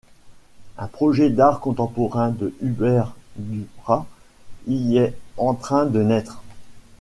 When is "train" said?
5.53-5.85